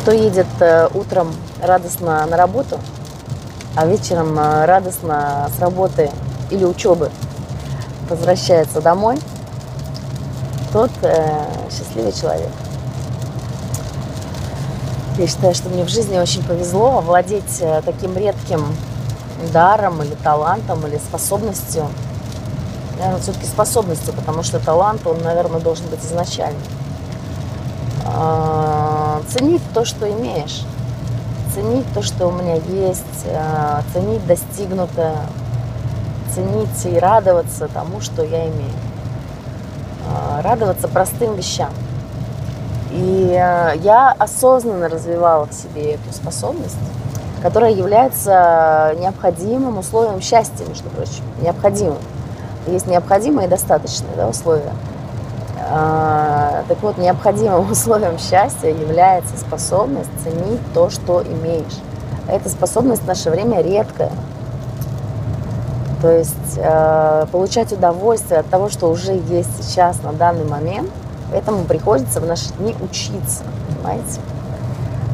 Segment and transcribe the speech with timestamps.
[0.00, 2.78] Кто едет э, утром радостно на работу,
[3.76, 6.10] а вечером э, радостно с работы
[6.50, 7.10] или учебы
[8.08, 9.18] возвращается домой,
[10.72, 12.50] тот э, счастливый человек.
[15.18, 18.64] Я считаю, что мне в жизни очень повезло овладеть э, таким редким
[19.52, 21.86] даром или талантом или способностью.
[22.98, 26.58] Наверное, все-таки способностью, потому что талант, он, наверное, должен быть изначально.
[29.20, 30.64] А, ценить то, что имеешь.
[31.54, 33.26] Ценить то, что у меня есть.
[33.26, 35.16] А, ценить достигнутое.
[36.34, 38.72] Ценить и радоваться тому, что я имею.
[40.08, 41.70] А, радоваться простым вещам.
[42.92, 46.76] И я осознанно развивала в себе эту способность,
[47.40, 51.98] которая является необходимым условием счастья, между прочим, необходимым.
[52.66, 54.72] Есть необходимые и достаточные да, условия.
[55.68, 61.78] А, так вот, необходимым условием счастья является способность ценить то, что имеешь.
[62.28, 64.12] Эта способность в наше время редкая.
[66.00, 70.88] То есть э, получать удовольствие от того, что уже есть сейчас на данный момент,
[71.30, 74.20] этому приходится в наши дни учиться, понимаете?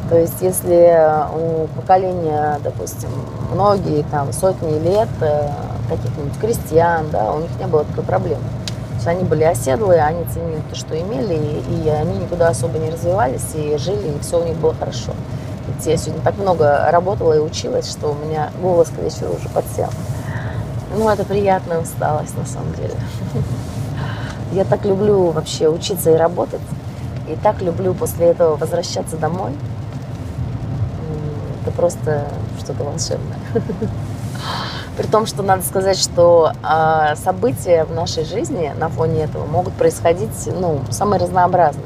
[0.09, 0.97] То есть если
[1.35, 3.09] у поколения, допустим,
[3.51, 5.49] многие там сотни лет э,
[5.89, 8.43] каких-нибудь крестьян, да, у них не было такой проблемы
[8.97, 12.89] есть они были оседлые, они ценили то, что имели, и, и они никуда особо не
[12.89, 15.11] развивались, и жили, и все у них было хорошо.
[15.67, 19.49] Ведь я сегодня так много работала и училась, что у меня голос к вечеру уже
[19.49, 19.89] подсел.
[20.95, 22.95] Ну, это приятная усталость, на самом деле.
[24.53, 26.61] Я так люблю вообще учиться и работать,
[27.27, 29.51] и так люблю после этого возвращаться домой.
[31.61, 32.27] Это просто
[32.59, 33.37] что-то волшебное.
[34.97, 39.73] При том, что надо сказать, что э, события в нашей жизни на фоне этого могут
[39.73, 41.85] происходить ну, самые разнообразные.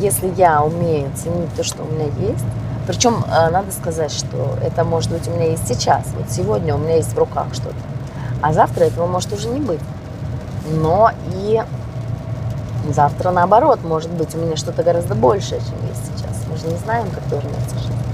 [0.00, 2.44] Если я умею ценить то, что у меня есть,
[2.88, 6.06] причем э, надо сказать, что это может быть у меня есть сейчас.
[6.16, 7.76] Вот сегодня у меня есть в руках что-то.
[8.42, 9.80] А завтра этого может уже не быть.
[10.68, 11.62] Но и
[12.92, 16.36] завтра наоборот, может быть, у меня что-то гораздо большее, чем есть сейчас.
[16.50, 18.05] Мы же не знаем, как повернется жизнь.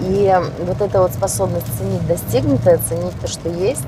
[0.00, 0.34] И
[0.64, 3.86] вот эта вот способность ценить достигнутое, ценить то, что есть,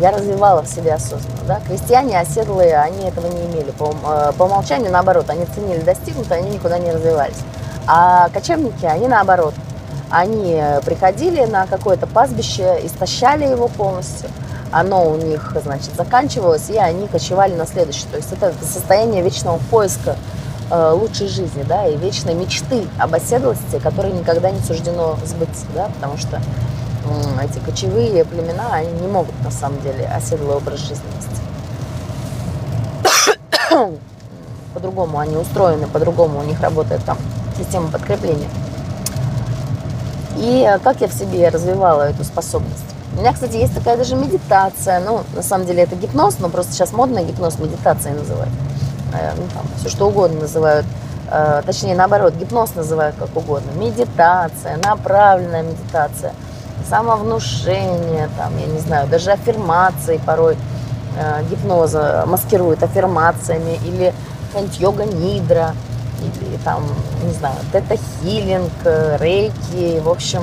[0.00, 1.40] я развивала в себе осознанно.
[1.46, 1.60] Да?
[1.66, 3.70] Крестьяне оседлые, они этого не имели.
[3.72, 7.38] По, э, по умолчанию, наоборот, они ценили достигнутое, они никуда не развивались.
[7.86, 9.54] А кочевники, они наоборот.
[10.10, 14.30] Они приходили на какое-то пастбище, истощали его полностью.
[14.70, 18.06] Оно у них, значит, заканчивалось, и они кочевали на следующее.
[18.10, 20.16] То есть это состояние вечного поиска
[20.70, 26.16] лучшей жизни, да, и вечной мечты об оседлости, которой никогда не суждено сбыться, да, потому
[26.16, 26.40] что
[27.42, 31.36] эти кочевые племена, они не могут на самом деле оседлый образ жизни вести.
[34.74, 37.16] По-другому они устроены, по-другому у них работает там
[37.56, 38.48] система подкрепления.
[40.36, 42.84] И как я в себе развивала эту способность?
[43.16, 45.00] У меня, кстати, есть такая даже медитация.
[45.00, 48.52] Ну, на самом деле это гипноз, но просто сейчас модно гипноз медитацией называют.
[49.12, 50.86] Э, ну, там, все что угодно называют,
[51.30, 56.32] э, точнее, наоборот, гипноз называют как угодно, медитация, направленная медитация,
[56.88, 60.56] самовнушение, там, я не знаю, даже аффирмации порой
[61.18, 64.12] э, гипноза маскируют аффирмациями, или
[64.48, 65.74] какая-нибудь йога-нидра,
[66.20, 66.82] или там,
[67.24, 70.42] не знаю, тета-хилинг, рейки, в общем,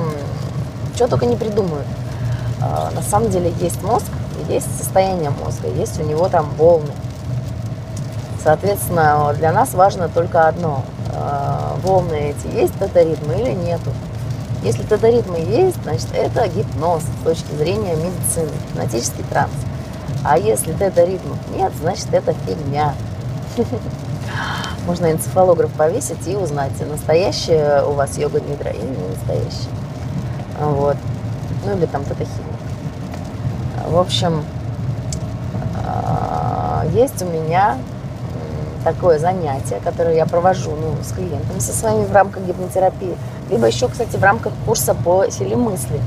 [0.94, 1.86] что только не придумают.
[2.60, 4.06] На самом деле есть мозг,
[4.48, 6.92] есть состояние мозга, есть у него там волны.
[8.44, 10.82] Соответственно, для нас важно только одно.
[11.14, 13.90] Э, волны эти есть тета-ритмы или нету.
[14.62, 19.54] Если тета-ритмы есть, значит это гипноз с точки зрения медицины, гипнотический транс.
[20.22, 22.94] А если тета-ритмов нет, значит это фигня.
[24.86, 29.70] Можно энцефалограф повесить и узнать, настоящая у вас йога нидра или не настоящая.
[30.60, 30.98] Вот.
[31.64, 32.26] Ну или там тета
[33.88, 34.44] В общем,
[35.82, 37.78] э, есть у меня
[38.84, 43.16] такое занятие, которое я провожу ну, с клиентами, со своими в рамках гипнотерапии,
[43.50, 46.00] либо еще, кстати, в рамках курса по силе мысли.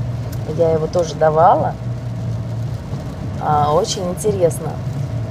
[0.56, 1.74] Я его тоже давала.
[3.42, 4.70] А, очень интересно.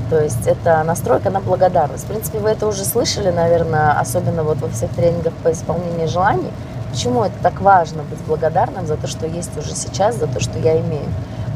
[0.10, 2.04] То есть это настройка на благодарность.
[2.06, 6.52] В принципе, вы это уже слышали, наверное, особенно вот во всех тренингах по исполнению желаний.
[6.92, 10.58] Почему это так важно быть благодарным за то, что есть уже сейчас, за то, что
[10.60, 11.06] я имею?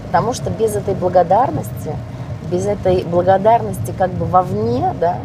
[0.07, 1.95] Потому что без этой благодарности,
[2.51, 5.19] без этой благодарности как бы вовне, да,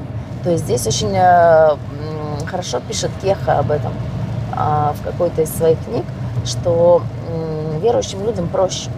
[0.47, 1.77] то есть здесь очень э,
[2.47, 3.93] хорошо пишет Кеха об этом
[4.57, 6.05] а, в какой-то из своих книг,
[6.45, 7.03] что
[7.83, 8.89] верующим людям проще.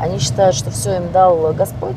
[0.00, 1.96] Они считают, что все им дал Господь,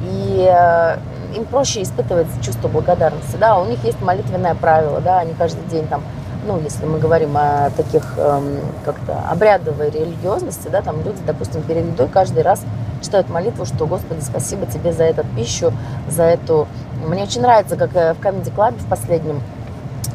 [0.00, 0.96] и э,
[1.36, 5.86] им проще испытывать чувство благодарности, да, у них есть молитвенное правило, да, они каждый день
[5.86, 6.02] там,
[6.46, 11.84] ну, если мы говорим о таких эм, как-то обрядовой религиозности, да, там люди, допустим, перед
[11.84, 12.64] едой каждый раз
[13.02, 15.72] читают молитву, что «Господи, спасибо тебе за эту пищу,
[16.08, 16.66] за эту...»
[17.06, 19.42] Мне очень нравится, как э, в Comedy Club в последнем,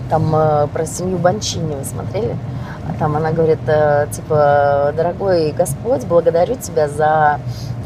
[0.09, 2.35] там э, про семью Банчини вы смотрели?
[2.99, 7.39] Там она говорит, э, типа, дорогой Господь, благодарю тебя за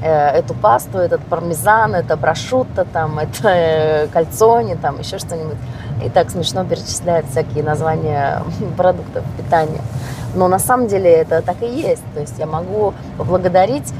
[0.03, 5.57] эту пасту, этот пармезан, это прошутто, там, это кальцони, там, еще что-нибудь.
[6.03, 8.41] И так смешно перечисляют всякие названия
[8.77, 9.81] продуктов питания.
[10.33, 12.03] Но на самом деле это так и есть.
[12.13, 13.93] То есть я могу поблагодарить,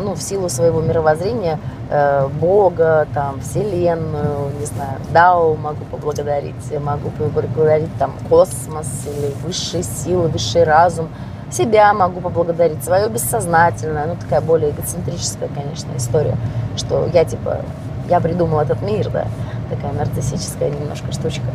[0.00, 1.58] ну, в силу своего мировоззрения,
[1.90, 9.82] э, Бога, там, Вселенную, не знаю, Дао могу поблагодарить, могу поблагодарить там космос или высшие
[9.82, 11.08] силы, высший разум,
[11.50, 16.36] себя могу поблагодарить, свое бессознательное, ну, такая более эгоцентрическая, конечно, история,
[16.76, 17.58] что я, типа,
[18.08, 19.26] я придумал этот мир, да,
[19.70, 21.46] такая нарциссическая немножко штучка.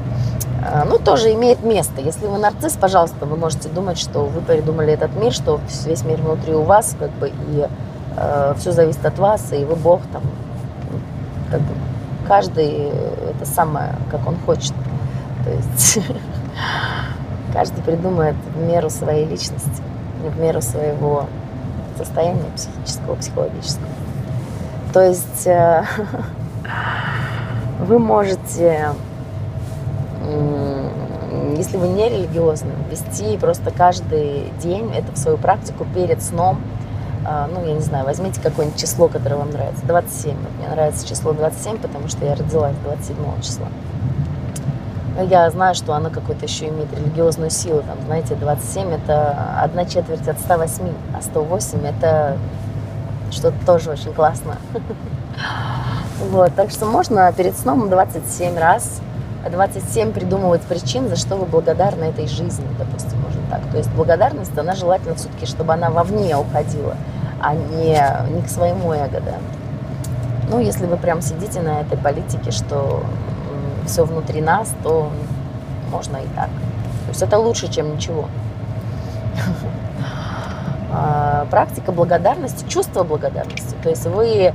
[0.64, 2.02] А, ну, тоже имеет место.
[2.02, 6.22] Если вы нарцисс, пожалуйста, вы можете думать, что вы придумали этот мир, что весь мир
[6.22, 7.68] внутри у вас, как бы, и э,
[8.58, 10.24] все зависит от вас, и вы Бог там,
[11.50, 11.74] как бы,
[12.28, 12.92] каждый
[13.42, 14.74] это самое, как он хочет.
[15.44, 16.00] То есть
[17.54, 19.82] каждый придумает в меру своей личности,
[20.24, 21.26] в меру своего
[21.98, 23.88] состояния психического, психологического.
[24.94, 25.86] То есть э,
[27.80, 28.90] вы можете,
[31.56, 36.60] если вы не религиозны, вести просто каждый день это в свою практику перед сном.
[37.34, 39.86] А, ну, я не знаю, возьмите какое-нибудь число, которое вам нравится.
[39.86, 40.36] 27.
[40.36, 43.68] Вот мне нравится число 27, потому что я родилась 27 числа.
[45.16, 47.84] Но я знаю, что оно какое-то еще имеет религиозную силу.
[47.84, 52.38] Там, знаете, 27 это одна четверть от 108, а 108 это
[53.32, 54.58] что-то тоже очень классно.
[56.30, 59.02] Вот, так что можно перед сном 27 раз,
[59.50, 63.62] 27 придумывать причин, за что вы благодарны этой жизни, допустим, можно так.
[63.72, 66.96] То есть благодарность, она желательно все-таки, чтобы она вовне уходила,
[67.44, 69.36] а не, не к своему эго, да.
[70.50, 73.04] Ну, если вы прям сидите на этой политике, что
[73.86, 75.10] все внутри нас, то
[75.90, 76.48] можно и так.
[76.48, 78.26] То есть это лучше, чем ничего.
[80.94, 83.76] А, практика благодарности, чувство благодарности.
[83.82, 84.52] То есть вы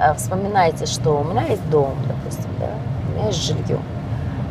[0.00, 2.70] Э, вспоминайте, что у меня есть дом, допустим, да,
[3.06, 3.78] у меня есть жилье,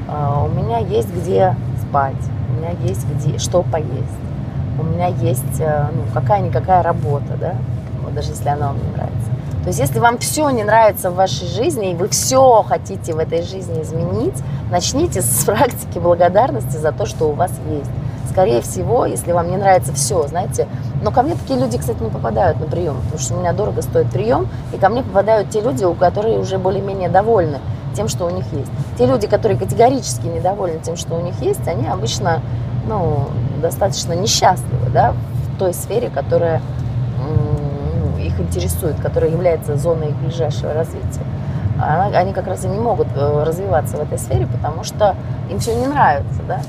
[0.07, 2.13] а, у меня есть где спать,
[2.49, 4.19] у меня есть где, что поесть,
[4.79, 7.55] у меня есть э, ну, какая-никакая работа, да,
[8.03, 9.29] вот даже если она вам не нравится.
[9.63, 13.17] То есть если вам все не нравится в вашей жизни, и вы все хотите в
[13.17, 14.35] этой жизни изменить,
[14.71, 17.89] начните с практики благодарности за то, что у вас есть
[18.29, 20.67] скорее всего, если вам не нравится все, знаете,
[21.03, 23.81] но ко мне такие люди, кстати, не попадают на прием, потому что у меня дорого
[23.81, 27.59] стоит прием, и ко мне попадают те люди, у которых уже более-менее довольны
[27.95, 28.71] тем, что у них есть.
[28.97, 32.41] Те люди, которые категорически недовольны тем, что у них есть, они обычно,
[32.87, 33.25] ну,
[33.61, 36.61] достаточно несчастливы, да, в той сфере, которая
[38.39, 41.23] их интересует, которая является зоной их ближайшего развития.
[41.81, 45.15] Они как раз и не могут э, развиваться в этой сфере, потому что
[45.49, 46.59] им все не нравится, да.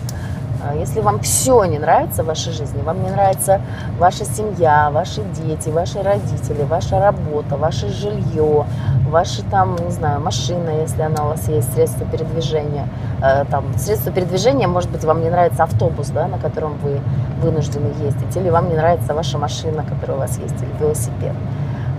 [0.62, 3.62] А если вам все не нравится в вашей жизни, вам не нравится
[3.98, 8.66] ваша семья, ваши дети, ваши родители, ваша работа, ваше жилье,
[9.08, 12.88] ваши там, не знаю, машина, если она у вас есть, средство передвижения,
[13.22, 17.00] э, там, средство передвижения, может быть, вам не нравится автобус, да, на котором вы
[17.40, 21.34] вынуждены ездить, или вам не нравится ваша машина, которая у вас есть, или велосипед.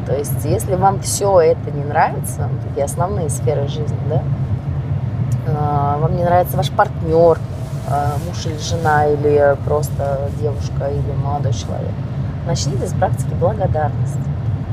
[0.06, 4.22] То есть, если вам все это не нравится, такие основные сферы жизни, да,
[5.48, 7.39] э, вам не нравится ваш партнер,
[8.26, 11.92] муж или жена, или просто девушка, или молодой человек.
[12.46, 14.18] Начните с практики благодарности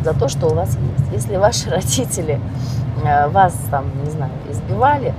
[0.04, 1.12] за то, что у вас есть.
[1.12, 2.40] Если ваши родители
[3.04, 5.14] э, вас там, не знаю, избивали,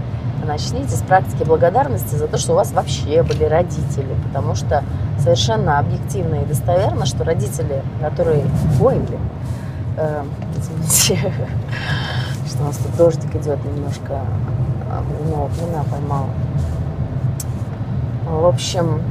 [0.46, 4.84] начните с практики благодарности за то, что у вас вообще были родители, потому что
[5.20, 8.46] совершенно объективно и достоверно, что родители, которые...
[8.82, 9.00] Ой,
[9.98, 10.24] э,
[10.58, 11.34] извините,
[12.48, 14.22] что у нас тут дождик идет немножко,
[14.90, 16.30] а, ну, плена поймала.
[18.30, 19.02] В общем,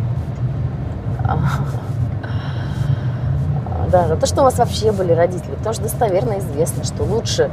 [3.91, 5.55] да, за то, что у вас вообще были родители.
[5.57, 7.51] Потому что достоверно известно, что лучше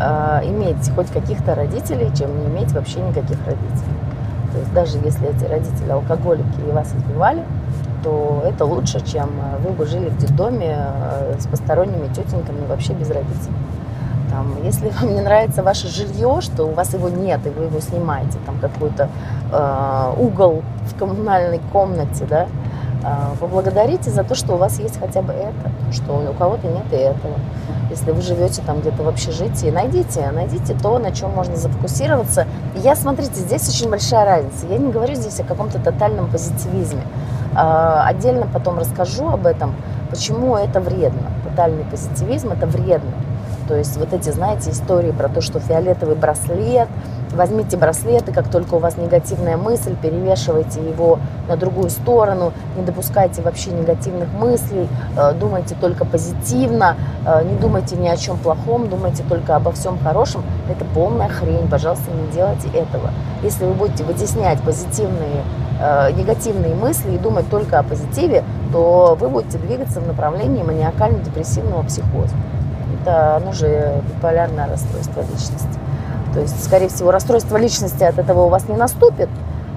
[0.00, 3.98] э, иметь хоть каких-то родителей, чем не иметь вообще никаких родителей.
[4.52, 7.44] То есть даже если эти родители алкоголики и вас избивали,
[8.02, 13.10] то это лучше, чем вы бы жили в детдоме э, с посторонними тетеньками вообще без
[13.10, 13.54] родителей.
[14.32, 17.80] Там, если вам не нравится ваше жилье, что у вас его нет, и вы его
[17.80, 19.10] снимаете, там какой-то
[19.52, 22.46] э, угол в коммунальной комнате, да,
[23.04, 26.86] э, поблагодарите за то, что у вас есть хотя бы это, что у кого-то нет
[26.92, 27.34] и этого.
[27.90, 32.46] если вы живете там где-то в общежитии, найдите, найдите то, на чем можно зафокусироваться.
[32.74, 34.66] Я, смотрите, здесь очень большая разница.
[34.66, 37.02] Я не говорю здесь о каком-то тотальном позитивизме.
[37.54, 39.74] А, отдельно потом расскажу об этом,
[40.08, 41.30] почему это вредно.
[41.44, 43.12] Тотальный позитивизм– это вредно.
[43.68, 46.88] То есть вот эти, знаете, истории про то, что фиолетовый браслет,
[47.34, 52.84] возьмите браслет, и как только у вас негативная мысль, перевешивайте его на другую сторону, не
[52.84, 58.88] допускайте вообще негативных мыслей, э, думайте только позитивно, э, не думайте ни о чем плохом,
[58.88, 60.42] думайте только обо всем хорошем.
[60.68, 63.10] Это полная хрень, пожалуйста, не делайте этого.
[63.42, 65.42] Если вы будете вытеснять позитивные,
[65.80, 71.84] э, негативные мысли и думать только о позитиве, то вы будете двигаться в направлении маниакально-депрессивного
[71.84, 72.34] психоза
[73.00, 75.78] это, оно же биполярное расстройство личности.
[76.34, 79.28] То есть, скорее всего, расстройство личности от этого у вас не наступит,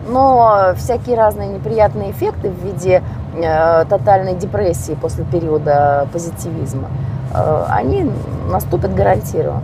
[0.07, 3.03] но всякие разные неприятные эффекты в виде
[3.35, 6.87] э, тотальной депрессии после периода позитивизма,
[7.33, 8.09] э, они
[8.49, 9.63] наступят гарантированно.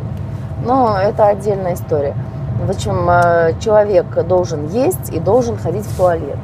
[0.66, 2.16] Но это отдельная история.
[2.66, 6.38] В общем, э, человек должен есть и должен ходить в туалет.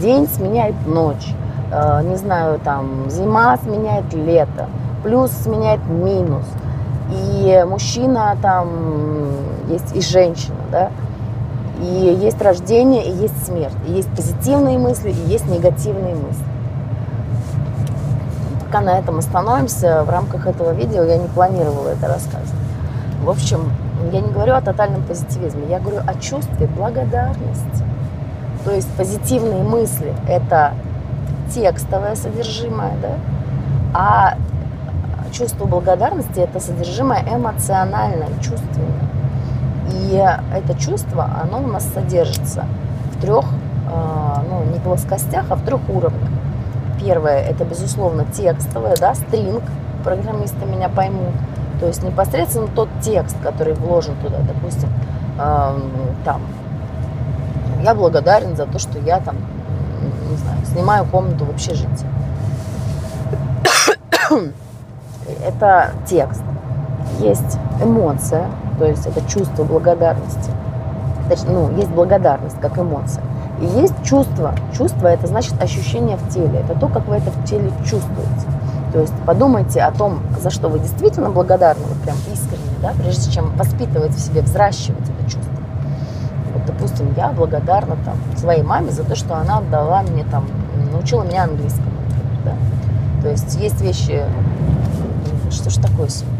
[0.00, 1.34] День сменяет ночь.
[1.70, 4.66] Э, не знаю, там, зима сменяет лето
[5.02, 6.44] плюс сменяет минус.
[7.10, 8.68] И мужчина там
[9.68, 10.90] есть и женщина, да,
[11.80, 16.44] и есть рождение, и есть смерть, и есть позитивные мысли, и есть негативные мысли.
[18.64, 22.50] Пока на этом остановимся, в рамках этого видео я не планировала это рассказывать.
[23.22, 23.70] В общем,
[24.12, 27.84] я не говорю о тотальном позитивизме, я говорю о чувстве благодарности.
[28.64, 30.72] То есть позитивные мысли– это
[31.52, 33.16] текстовое содержимое, да,
[33.92, 34.36] а
[35.32, 39.02] чувство благодарности– это содержимое эмоциональное, чувственное.
[39.90, 40.14] И
[40.54, 42.66] это чувство, оно у нас содержится
[43.12, 43.44] в трех,
[43.90, 46.28] а, ну, не плоскостях, а в трех уровнях.
[47.00, 49.62] Первое– это, безусловно, текстовое, да, стринг,
[50.04, 51.34] программисты меня поймут.
[51.80, 54.88] То есть непосредственно тот текст, который вложен туда, допустим,
[55.36, 56.42] там,
[57.82, 59.36] я благодарен за то, что я там,
[60.30, 62.06] не знаю, снимаю комнату в общежитии
[65.44, 66.42] это текст,
[67.18, 68.46] есть эмоция,
[68.78, 70.50] то есть это чувство благодарности.
[71.46, 73.22] Ну, есть благодарность как эмоция.
[73.60, 74.54] И есть чувство.
[74.76, 76.60] Чувство– это значит ощущение в теле.
[76.60, 78.46] Это то, как вы это в теле чувствуете.
[78.92, 83.30] То есть подумайте о том, за что вы действительно благодарны, вот прям искренне, да, прежде
[83.30, 85.52] чем воспитывать в себе, взращивать это чувство.
[86.52, 90.44] Вот, допустим, я благодарна там, своей маме за то, что она дала мне там,
[90.92, 91.86] научила меня английскому,
[92.44, 92.52] да.
[93.22, 94.24] То есть есть вещи,
[95.52, 96.38] что ж такое сегодня?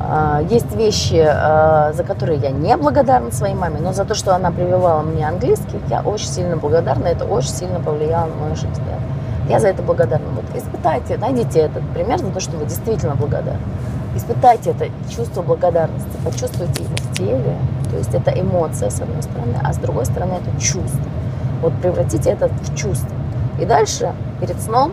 [0.00, 4.34] А, есть вещи, а, за которые я не благодарна своей маме, но за то, что
[4.34, 7.08] она прививала мне английский, я очень сильно благодарна.
[7.08, 8.82] Это очень сильно повлияло на мою жизнь.
[9.48, 10.26] Я за это благодарна.
[10.34, 13.60] Вот испытайте, найдите этот пример за то, что вы действительно благодарны.
[14.14, 17.56] Испытайте это чувство благодарности, почувствуйте его в теле.
[17.90, 21.00] То есть это эмоция, с одной стороны, а с другой стороны это чувство.
[21.62, 23.08] Вот превратите это в чувство.
[23.58, 24.92] И дальше, перед сном,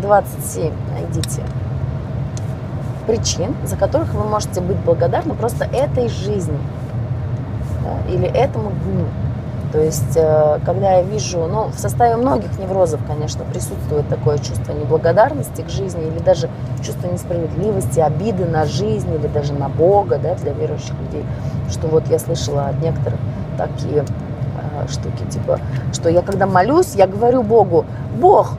[0.00, 1.42] 27 найдите
[3.06, 6.58] причин, за которых вы можете быть благодарны просто этой жизни
[7.82, 9.06] да, или этому дню.
[9.72, 14.72] То есть, э, когда я вижу, ну, в составе многих неврозов, конечно, присутствует такое чувство
[14.72, 16.50] неблагодарности к жизни или даже
[16.84, 21.24] чувство несправедливости, обиды на жизнь или даже на Бога, да, для верующих людей.
[21.70, 23.18] Что вот я слышала от некоторых
[23.56, 25.58] такие э, штуки, типа,
[25.94, 27.86] что я когда молюсь, я говорю Богу,
[28.20, 28.58] Бог,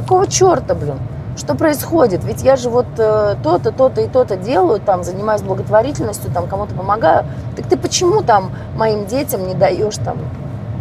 [0.00, 0.98] какого черта, блин?
[1.36, 2.24] Что происходит?
[2.24, 6.74] Ведь я же вот э, то-то, то-то и то-то делаю, там, занимаюсь благотворительностью, там, кому-то
[6.74, 7.24] помогаю.
[7.56, 10.18] Так ты почему там моим детям не даешь там,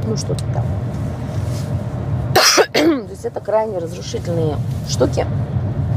[0.06, 0.64] ну, что-то там?
[2.74, 4.56] То есть это крайне разрушительные
[4.88, 5.26] штуки,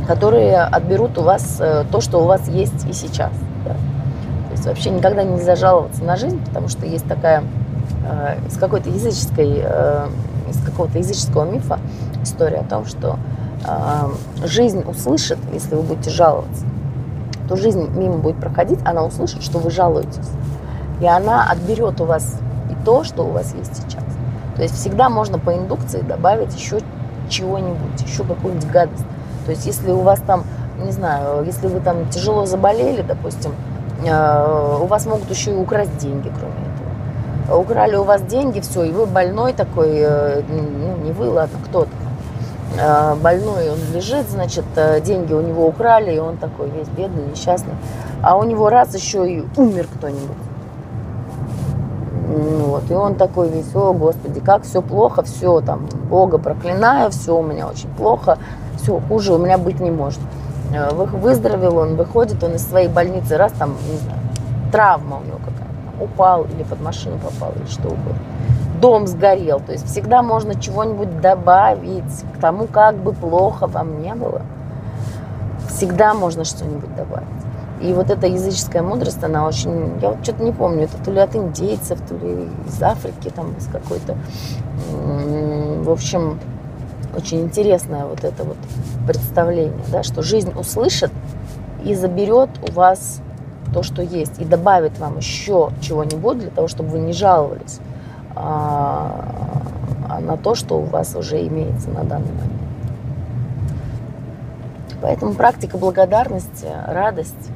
[0.07, 3.33] которые отберут у вас э, то, что у вас есть и сейчас.
[3.65, 3.73] Да?
[3.73, 7.45] То есть вообще никогда нельзя жаловаться на жизнь, потому что есть такая
[8.07, 10.07] э, из какой-то языческой, э,
[10.51, 11.79] из какого-то языческого мифа,
[12.23, 13.19] история о том, что
[13.67, 16.65] э, жизнь услышит, если вы будете жаловаться,
[17.49, 20.31] то жизнь мимо будет проходить, она услышит, что вы жалуетесь.
[21.01, 22.37] И она отберет у вас
[22.71, 24.05] и то, что у вас есть сейчас.
[24.57, 26.81] То есть всегда можно по индукции добавить еще
[27.29, 29.05] чего-нибудь, еще какую-нибудь гадость.
[29.47, 30.45] То есть если у вас там,
[30.85, 33.53] не знаю, если вы там тяжело заболели, допустим,
[34.05, 37.61] э, у вас могут еще и украсть деньги, кроме этого.
[37.61, 41.91] Украли у вас деньги, все, и вы больной такой, э, ну не вы, ладно, кто-то
[42.77, 47.75] больной, он лежит, значит, э, деньги у него украли, и он такой весь бедный, несчастный.
[48.23, 50.37] А у него раз еще и умер кто-нибудь.
[52.29, 57.37] Вот, и он такой весь, о, Господи, как все плохо, все, там, Бога проклинаю, все
[57.37, 58.39] у меня очень плохо,
[58.81, 60.21] все, хуже у меня быть не может.
[60.73, 64.21] Э, выздоровел он, выходит он из своей больницы, раз там, не знаю,
[64.71, 68.15] травма у него какая-то, упал или под машину попал, или что угодно.
[68.81, 74.15] Дом сгорел, то есть всегда можно чего-нибудь добавить к тому, как бы плохо вам не
[74.15, 74.43] было.
[75.69, 77.29] Всегда можно что-нибудь добавить.
[77.81, 81.19] И вот эта языческая мудрость, она очень, я вот что-то не помню, это то ли
[81.19, 84.17] от индейцев, то ли из Африки, там, из какой-то,
[84.89, 86.39] в общем,
[87.17, 88.59] очень интересное вот это вот
[89.07, 91.11] представление, да, что жизнь услышит
[91.85, 93.21] и заберет у вас
[93.73, 97.81] то, что есть, и добавит вам еще чего-нибудь для того, чтобы вы не жаловались
[98.35, 99.25] а,
[100.09, 102.61] а на то, что у вас уже имеется на данный момент.
[105.03, 107.51] Поэтому практика благодарности, радость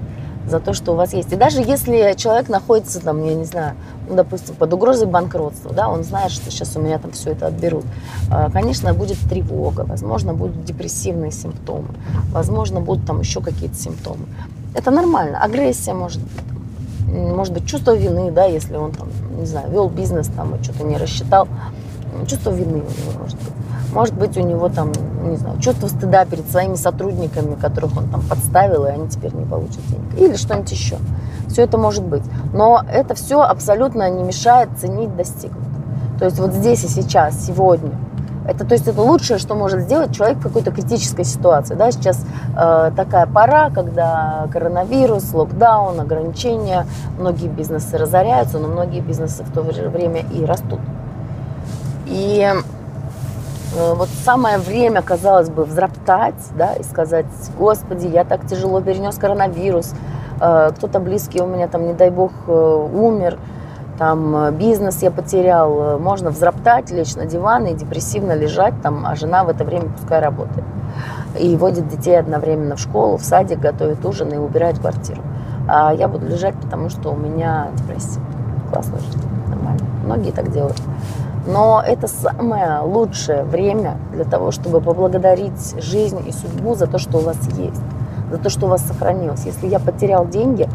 [0.47, 1.33] за то, что у вас есть.
[1.33, 3.77] И даже если человек находится там, я не знаю,
[4.09, 7.47] ну, допустим, под угрозой банкротства, да, он знает, что сейчас у меня там все это
[7.47, 7.85] отберут.
[8.31, 11.89] А, конечно, будет тревога, возможно, будут депрессивные симптомы,
[12.31, 14.27] возможно, будут там еще какие-то симптомы.
[14.75, 15.39] Это нормально.
[15.43, 16.54] Агрессия может быть,
[17.19, 20.85] может быть, чувство вины, да, если он там, не знаю, вел бизнес там и что-то
[20.85, 21.49] не рассчитал,
[22.27, 23.53] чувство вины у него может быть.
[23.93, 24.91] Может быть, у него там,
[25.23, 29.45] не знаю, чувство стыда перед своими сотрудниками, которых он там подставил, и они теперь не
[29.45, 30.19] получат денег.
[30.19, 30.97] Или что-нибудь еще.
[31.49, 32.25] Все это может быть.
[32.53, 35.63] Но это все абсолютно не мешает ценить достигнутое.
[36.19, 37.93] То есть вот здесь и сейчас, сегодня.
[38.47, 41.75] Это, то есть это лучшее, что может сделать человек в какой-то критической ситуации.
[41.75, 41.91] Да?
[41.91, 42.25] Сейчас
[42.57, 46.87] э, такая пора, когда коронавирус, локдаун, ограничения,
[47.19, 50.81] многие бизнесы разоряются, но многие бизнесы в то же время и растут.
[52.07, 52.53] И
[53.77, 57.27] Э, вот самое время, казалось бы, взроптать, да, и сказать,
[57.59, 59.95] господи, я так тяжело перенес коронавирус,
[60.41, 63.39] э, кто-то близкий у меня там, не дай бог, э, умер,
[63.99, 69.45] там бизнес я потерял, можно взроптать, лечь на диван и депрессивно лежать там, а жена
[69.45, 70.65] в это время пускай работает.
[71.39, 75.23] И водит детей одновременно в школу, в садик, готовит ужин и убирает квартиру.
[75.69, 78.21] А я буду лежать, потому что у меня депрессия.
[78.71, 79.17] Классно жить,
[79.49, 79.85] нормально.
[80.05, 80.81] Многие так делают.
[81.47, 87.19] Но это самое лучшее время для того, чтобы поблагодарить жизнь и судьбу за то, что
[87.19, 87.81] у вас есть,
[88.31, 89.45] за то, что у вас сохранилось.
[89.45, 90.69] Если я потерял деньги,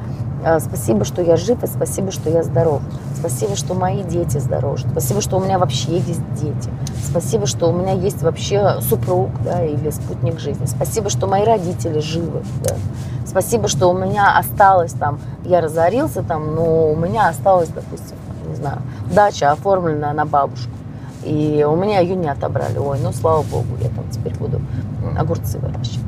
[0.45, 2.81] э, спасибо, что я жив, и спасибо, что я здоров.
[3.19, 4.77] Спасибо, что мои дети здоровы.
[4.77, 6.69] Спасибо, что у меня вообще есть дети.
[7.03, 10.65] Спасибо, что у меня есть вообще супруг да, или спутник жизни.
[10.65, 12.41] Спасибо, что мои родители живы.
[12.63, 12.75] Да.
[13.25, 18.15] Спасибо, что у меня осталось там, я разорился там, но у меня осталось, допустим,
[18.47, 18.81] не знаю,
[19.13, 20.71] дача оформлена на бабушку.
[21.25, 22.77] И у меня ее не отобрали.
[22.77, 24.61] Ой, ну слава богу, я там теперь буду
[25.17, 26.05] огурцы выращивать.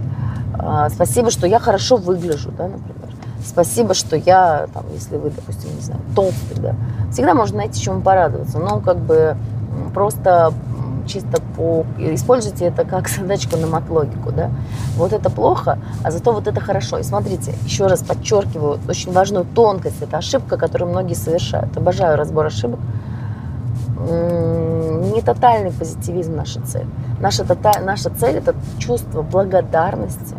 [0.57, 3.00] А, спасибо, что я хорошо выгляжу, да, например.
[3.45, 6.75] Спасибо, что я, там, если вы, допустим, не знаю, толстый, да.
[7.11, 8.59] Всегда можно найти чему порадоваться.
[8.59, 9.35] Но как бы
[9.93, 10.53] просто
[11.07, 11.85] чисто по...
[11.97, 14.49] Используйте это как задачку на матлогику, да.
[14.95, 16.99] Вот это плохо, а зато вот это хорошо.
[16.99, 20.01] И смотрите, еще раз подчеркиваю очень важную тонкость.
[20.01, 21.75] Это ошибка, которую многие совершают.
[21.75, 22.79] Обожаю разбор ошибок.
[23.99, 26.87] Не тотальный позитивизм наша цель.
[27.19, 27.71] Наша, тота...
[27.81, 30.35] наша цель– это чувство благодарности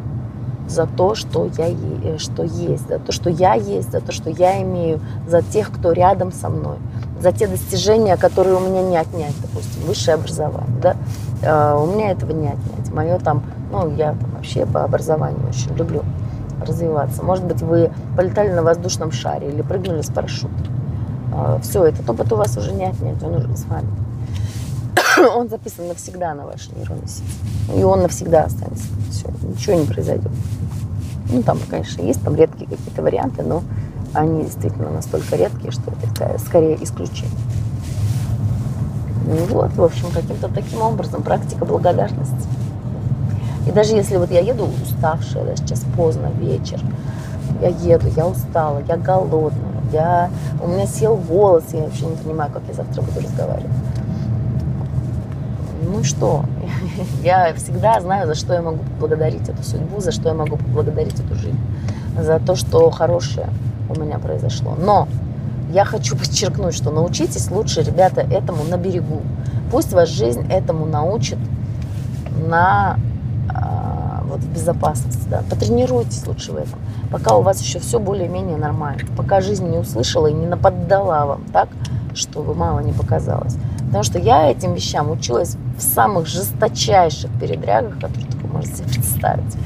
[0.68, 4.30] за то, что, я, э, что есть, за то, что я есть, за то, что
[4.30, 6.76] я имею, за тех, кто рядом со мной–
[7.22, 10.96] за те достижения, которые у меня не отнять, допустим, высшее образование, да,
[11.42, 12.92] э, у меня этого не отнять.
[12.92, 16.02] Мое там, ну, я там вообще по образованию очень люблю
[16.66, 17.22] развиваться.
[17.22, 20.66] Может быть, вы полетали на воздушном шаре или прыгнули с парашютом.
[21.32, 23.88] Э, Все, этот опыт у вас уже не отнять, он уже с вами.
[25.36, 27.78] Он записан навсегда на вашей нейронной сети.
[27.78, 28.86] И он навсегда останется.
[29.10, 30.32] Все, ничего не произойдет.
[31.30, 33.62] Ну, там, конечно, есть там редкие какие-то варианты, но
[34.12, 37.38] они действительно настолько редкие, что это скорее исключение.
[39.24, 42.48] Ну вот, в общем, каким-то таким образом практика благодарности.
[43.66, 46.80] И даже если вот я еду уставшая, да, сейчас поздно, вечер,
[47.60, 52.50] я еду, я устала, я голодная, я, у меня сел голос, я вообще не понимаю,
[52.52, 53.70] как я завтра буду разговаривать.
[55.92, 56.44] Ну что,
[57.22, 61.20] я всегда знаю, за что я могу поблагодарить эту судьбу, за что я могу поблагодарить
[61.20, 61.58] эту жизнь,
[62.18, 63.48] за то, что хорошее
[63.90, 64.74] у меня произошло.
[64.78, 65.06] Но
[65.70, 69.20] я хочу подчеркнуть, что научитесь лучше, ребята, этому на берегу.
[69.70, 71.38] Пусть вас жизнь этому научит
[72.48, 72.96] на
[73.50, 75.28] э, вот в безопасности.
[75.28, 75.42] Да.
[75.50, 76.78] Потренируйтесь лучше в этом.
[77.10, 79.02] Пока у вас еще все более-менее нормально.
[79.14, 81.68] Пока жизнь не услышала и не наподдала вам так,
[82.14, 83.56] что вы мало не показалось.
[83.92, 89.56] Потому что я этим вещам училась в самых жесточайших передрягах, которые только можете себе представить.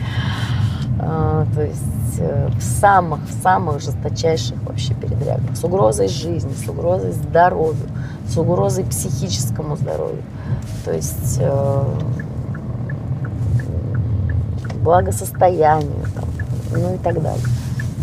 [0.99, 1.83] А, то есть
[2.19, 5.57] Э, в самых, в самых жесточайших вообще передрягах.
[5.57, 7.89] С угрозой жизни, с угрозой здоровью,
[8.29, 10.23] с угрозой психическому здоровью.
[10.85, 11.85] То есть э,
[14.83, 16.25] благосостоянию, там,
[16.73, 17.45] ну и так далее.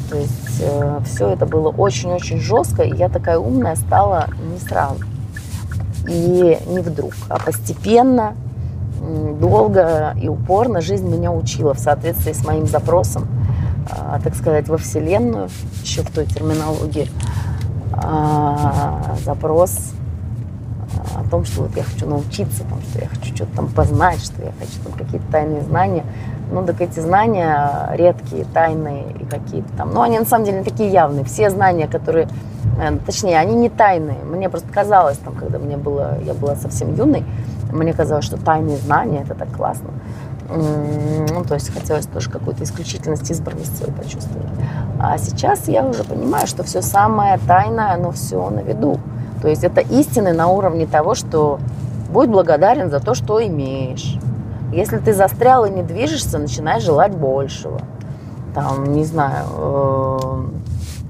[0.10, 5.00] То есть э, все это было очень-очень жестко, и я такая умная стала не сразу.
[6.08, 8.36] И не вдруг, а постепенно,
[9.40, 13.28] долго и упорно жизнь меня учила в соответствии с моим запросом,
[13.90, 15.50] э, так сказать, во Вселенную,
[15.82, 17.10] еще в той терминологии,
[17.94, 19.92] э, запрос
[21.16, 24.42] о том, что вот я хочу научиться, там, что я хочу что-то там познать, что
[24.42, 26.04] я хочу там какие-то тайные знания.
[26.54, 29.92] Ну, так эти знания редкие, тайные и какие-то там.
[29.92, 31.26] Ну, они на самом деле не такие явные.
[31.26, 32.28] Все знания, которые,
[32.80, 34.20] э, точнее, они не тайные.
[34.24, 37.26] Мне просто казалось, там, когда мне было, я была совсем юной,
[37.72, 39.90] мне казалось, что тайные знания это так классно.
[40.48, 44.48] Ну, то есть хотелось тоже какую-то исключительность, избранность свою почувствовать.
[45.00, 49.00] А сейчас я уже понимаю, что все самое тайное, оно все на виду.
[49.42, 51.60] То есть это истины на уровне того, что
[52.12, 54.18] будь благодарен за то, что имеешь.
[54.74, 57.82] Если ты застрял и не движешься, начинай желать большего.
[58.56, 60.44] Там, не знаю, э,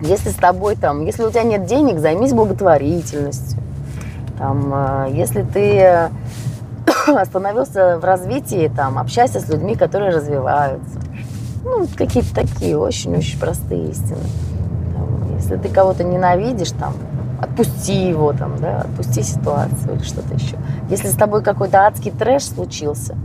[0.02, 3.60] если с тобой там, если у тебя нет денег, займись благотворительностью.
[4.38, 6.10] Там, э, если ты
[7.08, 11.00] остановился в развитии, там, общайся с людьми, которые развиваются.
[11.64, 14.18] Ну, какие-то такие очень-очень простые истины.
[14.96, 16.94] Там, если ты кого-то ненавидишь, там,
[17.44, 20.58] отпусти его там, да, отпусти ситуацию или что-то еще.
[20.90, 23.16] Если с тобой какой-то адский трэш случился,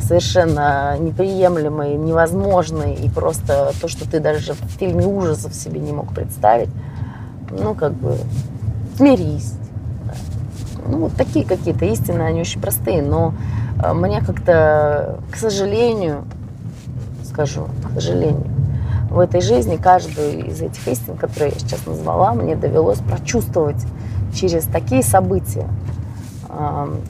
[0.00, 6.14] совершенно неприемлемый, невозможный, и просто то, что ты даже в фильме ужасов себе не мог
[6.14, 6.68] представить,
[7.50, 8.16] ну, как бы,
[8.96, 9.54] смирись.
[10.86, 13.34] Ну, вот такие какие-то истины, они очень простые, но
[13.82, 16.24] э, мне как-то, к сожалению,
[17.24, 18.46] скажу, к сожалению,
[19.10, 23.82] в этой жизни каждую из этих истин, которые я сейчас назвала, мне довелось прочувствовать
[24.34, 25.66] через такие события,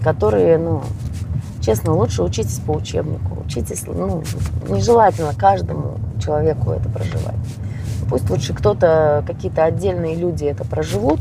[0.02, 0.82] которые, ну,
[1.60, 4.22] честно, лучше учитесь по учебнику, учитесь, ну,
[4.68, 7.36] нежелательно каждому человеку это проживать.
[8.08, 11.20] Пусть лучше кто-то, какие-то отдельные люди это проживут,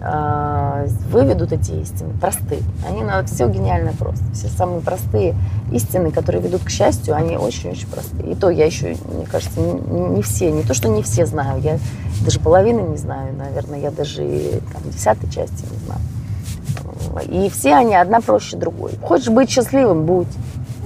[0.00, 2.62] а, выведут эти истины, простые.
[2.88, 4.24] Они на все гениально просто.
[4.32, 5.34] Все самые простые
[5.72, 8.32] истины, которые ведут к счастью, они очень-очень простые.
[8.32, 11.78] И то я еще, мне кажется, не, все, не то, что не все знаю, я
[12.24, 14.22] даже половины не знаю, наверное, я даже
[14.72, 16.00] там, десятой части не знаю.
[17.20, 18.92] И все они одна проще другой.
[19.02, 20.28] Хочешь быть счастливым, будь.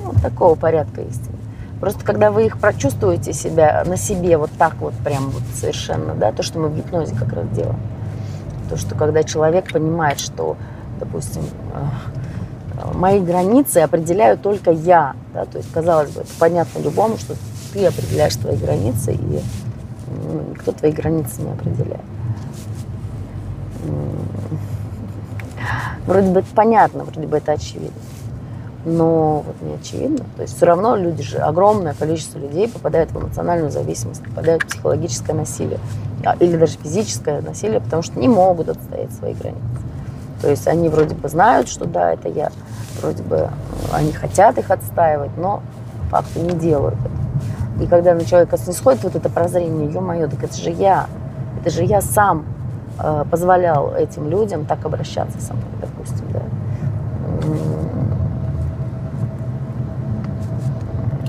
[0.05, 1.37] Ну, такого порядка истины.
[1.81, 6.33] Просто когда вы их прочувствуете себя на себе вот так вот прям вот совершенно, да,
[6.33, 7.79] то, что мы в гипнозе как раз делаем
[8.73, 10.57] то, что когда человек понимает, что,
[10.99, 11.43] допустим,
[11.75, 17.35] э, мои границы определяю только я, да, то есть, казалось бы, это понятно любому, что
[17.75, 19.41] ты определяешь твои границы, и
[20.09, 22.01] ну, никто твои границы не определяет.
[26.07, 28.01] Вроде бы это понятно, вроде бы это очевидно.
[28.85, 30.25] Но вот не очевидно.
[30.37, 34.67] То есть все равно люди же, огромное количество людей попадают в эмоциональную зависимость, попадают в
[34.67, 35.79] психологическое насилие.
[36.25, 39.63] А, или даже физическое насилие, потому что не могут отстоять свои границы.
[40.41, 42.51] То есть они вроде бы знают, что да, это я,
[43.01, 43.49] вроде бы
[43.93, 45.63] они хотят их отстаивать, но
[46.11, 47.85] факты не делают это.
[47.85, 51.07] И когда на человека снисходит вот это прозрение, ё-моё, так это же я,
[51.61, 52.52] это же я сам э,
[53.31, 56.41] позволял этим людям так обращаться со мной, допустим, да.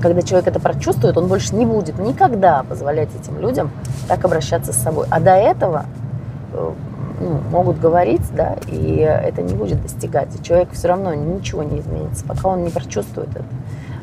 [0.01, 3.71] Когда человек это прочувствует, он больше не будет никогда позволять этим людям
[4.09, 5.07] так обращаться с собой.
[5.09, 5.85] А до этого
[6.51, 6.71] э,
[7.21, 10.27] ну, могут говорить, да, и это не будет достигать.
[10.37, 13.45] И человек все равно ничего не изменится, пока он не прочувствует это.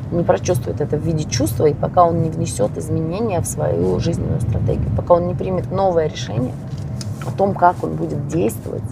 [0.09, 4.41] Не прочувствует это в виде чувства, и пока он не внесет изменения в свою жизненную
[4.41, 6.53] стратегию, пока он не примет новое решение
[7.25, 8.83] о том, как он будет действовать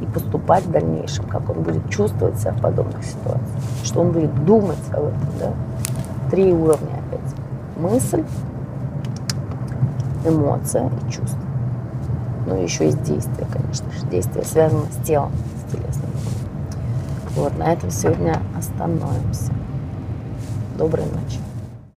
[0.00, 4.44] и поступать в дальнейшем, как он будет чувствовать себя в подобных ситуациях, что он будет
[4.44, 5.52] думать об этом, да
[6.30, 7.34] три уровня опять.
[7.76, 8.24] Мысль,
[10.24, 11.38] эмоция и чувство.
[12.46, 14.06] Ну, еще есть действие, конечно же.
[14.06, 15.32] Действие связано с телом,
[15.66, 16.10] с телесным.
[17.34, 19.52] Вот, на этом сегодня остановимся.
[20.78, 21.45] Доброй ночи.